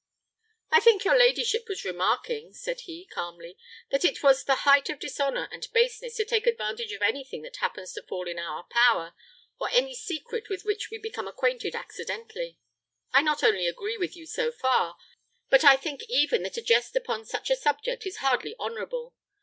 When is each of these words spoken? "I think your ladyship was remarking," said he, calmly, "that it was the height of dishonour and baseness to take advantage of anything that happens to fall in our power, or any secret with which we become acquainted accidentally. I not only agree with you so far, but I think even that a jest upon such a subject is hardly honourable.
"I 0.71 0.79
think 0.79 1.03
your 1.05 1.15
ladyship 1.15 1.69
was 1.69 1.85
remarking," 1.85 2.53
said 2.53 2.79
he, 2.85 3.05
calmly, 3.05 3.55
"that 3.91 4.03
it 4.03 4.23
was 4.23 4.43
the 4.43 4.65
height 4.65 4.89
of 4.89 4.97
dishonour 4.97 5.47
and 5.51 5.67
baseness 5.73 6.15
to 6.15 6.25
take 6.25 6.47
advantage 6.47 6.91
of 6.91 7.03
anything 7.03 7.43
that 7.43 7.57
happens 7.57 7.93
to 7.93 8.01
fall 8.01 8.27
in 8.27 8.39
our 8.39 8.63
power, 8.63 9.13
or 9.59 9.69
any 9.69 9.93
secret 9.93 10.49
with 10.49 10.65
which 10.65 10.89
we 10.89 10.97
become 10.97 11.27
acquainted 11.27 11.75
accidentally. 11.75 12.57
I 13.13 13.21
not 13.21 13.43
only 13.43 13.67
agree 13.67 13.95
with 13.97 14.15
you 14.15 14.25
so 14.25 14.51
far, 14.51 14.97
but 15.51 15.63
I 15.63 15.75
think 15.77 16.01
even 16.09 16.41
that 16.41 16.57
a 16.57 16.63
jest 16.63 16.95
upon 16.95 17.23
such 17.23 17.51
a 17.51 17.55
subject 17.55 18.03
is 18.07 18.17
hardly 18.25 18.55
honourable. 18.57 19.13